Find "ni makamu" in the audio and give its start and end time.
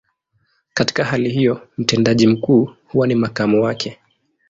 3.07-3.63